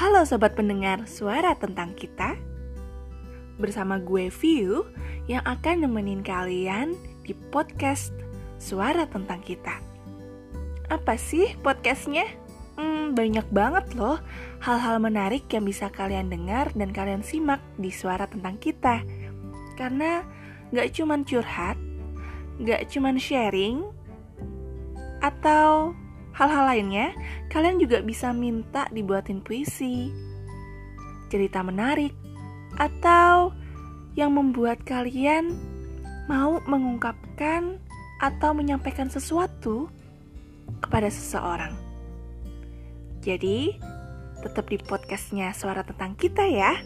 [0.00, 2.32] Halo sobat pendengar suara tentang kita.
[3.60, 4.88] Bersama gue View
[5.28, 8.08] yang akan nemenin kalian di podcast
[8.56, 9.76] Suara Tentang Kita.
[10.88, 12.24] Apa sih podcastnya?
[12.80, 14.16] Hmm, banyak banget loh
[14.64, 19.04] hal-hal menarik yang bisa kalian dengar dan kalian simak di Suara Tentang Kita.
[19.76, 20.24] Karena
[20.72, 21.76] gak cuman curhat,
[22.64, 23.84] gak cuman sharing,
[25.20, 25.92] atau
[26.40, 27.12] hal-hal lainnya,
[27.52, 30.08] kalian juga bisa minta dibuatin puisi,
[31.28, 32.16] cerita menarik,
[32.80, 33.52] atau
[34.16, 35.52] yang membuat kalian
[36.32, 37.76] mau mengungkapkan
[38.24, 39.92] atau menyampaikan sesuatu
[40.80, 41.76] kepada seseorang.
[43.20, 43.76] Jadi,
[44.40, 46.80] tetap di podcastnya Suara Tentang Kita ya.